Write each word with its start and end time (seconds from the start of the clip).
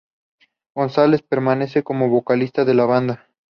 González 0.73 1.21
permanece 1.21 1.83
como 1.83 2.09
vocalista 2.09 2.65
de 2.65 2.73
la 2.73 2.85
banda. 2.85 3.27